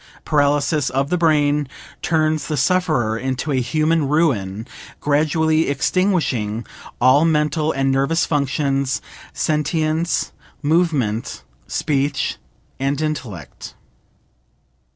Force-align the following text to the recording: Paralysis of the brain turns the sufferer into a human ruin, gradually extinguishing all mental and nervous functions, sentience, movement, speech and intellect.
Paralysis 0.25 0.89
of 0.89 1.11
the 1.11 1.17
brain 1.19 1.67
turns 2.01 2.47
the 2.47 2.57
sufferer 2.57 3.15
into 3.19 3.51
a 3.51 3.61
human 3.61 4.07
ruin, 4.09 4.67
gradually 4.99 5.69
extinguishing 5.69 6.65
all 6.99 7.23
mental 7.23 7.71
and 7.71 7.91
nervous 7.91 8.25
functions, 8.25 8.99
sentience, 9.31 10.31
movement, 10.63 11.43
speech 11.67 12.37
and 12.79 12.99
intellect. 12.99 13.75